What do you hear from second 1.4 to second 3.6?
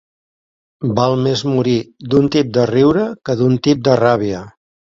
morir d'un tip de riure que